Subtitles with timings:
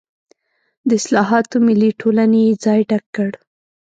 [0.87, 3.31] د اصلاحاتو ملي ټولنې یې ځای ډک کړ.